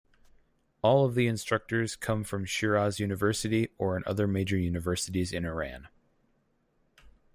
[0.81, 5.89] All of the instructors come from Shiraz University or other major universities in Iran.